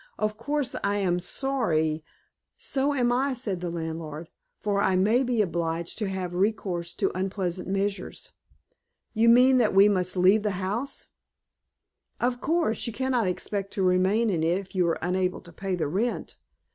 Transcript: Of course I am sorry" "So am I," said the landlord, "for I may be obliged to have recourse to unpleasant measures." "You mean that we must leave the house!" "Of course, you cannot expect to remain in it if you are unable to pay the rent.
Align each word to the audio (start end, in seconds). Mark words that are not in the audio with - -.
Of 0.17 0.35
course 0.35 0.75
I 0.83 0.95
am 0.97 1.19
sorry" 1.19 2.03
"So 2.57 2.91
am 2.95 3.11
I," 3.11 3.35
said 3.35 3.59
the 3.61 3.69
landlord, 3.69 4.29
"for 4.57 4.81
I 4.81 4.95
may 4.95 5.21
be 5.21 5.43
obliged 5.43 5.99
to 5.99 6.09
have 6.09 6.33
recourse 6.33 6.95
to 6.95 7.11
unpleasant 7.15 7.67
measures." 7.67 8.31
"You 9.13 9.29
mean 9.29 9.59
that 9.59 9.75
we 9.75 9.87
must 9.87 10.17
leave 10.17 10.41
the 10.41 10.57
house!" 10.57 11.05
"Of 12.19 12.41
course, 12.41 12.87
you 12.87 12.93
cannot 12.93 13.27
expect 13.27 13.73
to 13.73 13.83
remain 13.83 14.31
in 14.31 14.41
it 14.41 14.57
if 14.57 14.73
you 14.73 14.87
are 14.87 14.97
unable 15.03 15.39
to 15.41 15.53
pay 15.53 15.75
the 15.75 15.87
rent. 15.87 16.35